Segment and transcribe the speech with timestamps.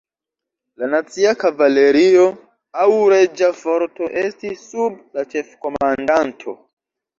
[0.83, 2.23] La "Nacia Kavalerio"
[2.85, 6.61] aŭ "Reĝa Forto" estis sub la ĉefkomandanto.